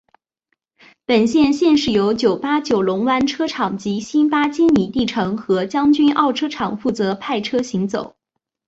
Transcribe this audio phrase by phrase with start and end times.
[1.05, 8.15] 本线现时由九巴九龙湾车厂及新巴坚尼地城和将军澳车厂负责派车行走。